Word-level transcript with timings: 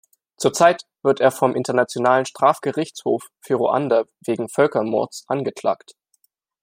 Zurzeit 0.35 0.87
wird 1.03 1.19
er 1.19 1.29
vom 1.29 1.53
Internationalen 1.53 2.25
Strafgerichtshof 2.25 3.27
für 3.39 3.53
Ruanda 3.53 4.05
wegen 4.21 4.49
Völkermords 4.49 5.25
angeklagt. 5.27 5.93